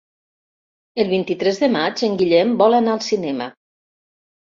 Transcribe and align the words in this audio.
El 1.03 1.11
vint-i-tres 1.11 1.63
de 1.65 1.71
maig 1.77 2.03
en 2.09 2.19
Guillem 2.25 2.59
vol 2.65 2.81
anar 2.83 2.99
al 2.99 3.07
cinema. 3.13 3.53